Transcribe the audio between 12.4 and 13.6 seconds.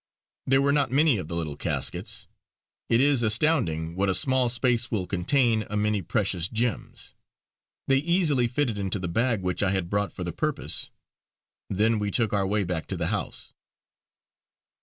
way back to the house.